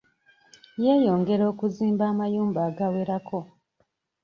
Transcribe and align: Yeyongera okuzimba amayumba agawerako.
Yeyongera 0.83 1.43
okuzimba 1.51 2.03
amayumba 2.11 2.59
agawerako. 2.69 3.39